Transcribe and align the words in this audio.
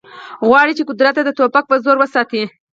غواړي 0.47 0.73
چې 0.77 0.83
قدرت 0.89 1.15
د 1.23 1.29
ټوپک 1.37 1.65
په 1.69 1.75
زور 1.83 1.97
وساتي 1.99 2.43